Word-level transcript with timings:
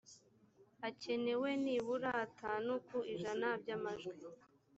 hakenewe 0.81 1.49
nibura 1.63 2.11
atanu 2.25 2.71
ku 2.87 2.97
ijana 3.13 3.47
byamajwi. 3.61 4.15